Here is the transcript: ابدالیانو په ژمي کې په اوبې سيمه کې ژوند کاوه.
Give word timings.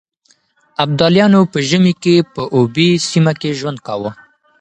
ابدالیانو 0.83 1.39
په 1.51 1.59
ژمي 1.69 1.93
کې 2.03 2.15
په 2.33 2.41
اوبې 2.57 2.87
سيمه 3.09 3.33
کې 3.39 3.57
ژوند 3.59 3.77
کاوه. 3.87 4.11